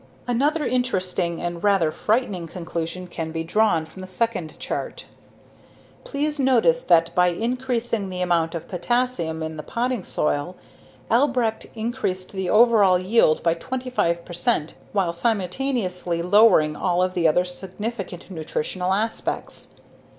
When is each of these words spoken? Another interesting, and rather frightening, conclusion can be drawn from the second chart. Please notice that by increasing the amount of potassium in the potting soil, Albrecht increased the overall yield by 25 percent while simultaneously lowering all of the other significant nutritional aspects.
Another 0.25 0.65
interesting, 0.65 1.43
and 1.43 1.63
rather 1.63 1.91
frightening, 1.91 2.47
conclusion 2.47 3.05
can 3.05 3.31
be 3.31 3.43
drawn 3.43 3.85
from 3.85 4.01
the 4.01 4.07
second 4.07 4.57
chart. 4.57 5.05
Please 6.05 6.39
notice 6.39 6.81
that 6.81 7.13
by 7.13 7.27
increasing 7.27 8.09
the 8.09 8.19
amount 8.19 8.55
of 8.55 8.67
potassium 8.67 9.43
in 9.43 9.57
the 9.57 9.61
potting 9.61 10.03
soil, 10.03 10.55
Albrecht 11.11 11.67
increased 11.75 12.31
the 12.31 12.49
overall 12.49 12.97
yield 12.97 13.43
by 13.43 13.53
25 13.53 14.25
percent 14.25 14.73
while 14.91 15.13
simultaneously 15.13 16.23
lowering 16.23 16.75
all 16.75 17.03
of 17.03 17.13
the 17.13 17.27
other 17.27 17.45
significant 17.45 18.31
nutritional 18.31 18.93
aspects. 18.95 19.69